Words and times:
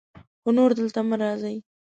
خو 0.41 0.49
نور 0.57 0.69
دلته 0.79 0.99
مه 1.09 1.15
راځئ. 1.21 1.57